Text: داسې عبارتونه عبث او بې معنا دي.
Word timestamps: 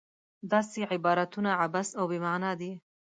داسې 0.51 0.79
عبارتونه 0.93 1.49
عبث 1.63 1.89
او 1.99 2.05
بې 2.11 2.19
معنا 2.25 2.51
دي. 2.59 2.71